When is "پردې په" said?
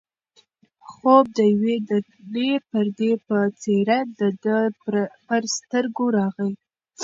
2.69-3.37